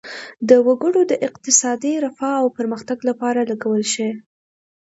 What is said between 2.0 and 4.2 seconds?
رفاه او پرمختګ لپاره لګول شي.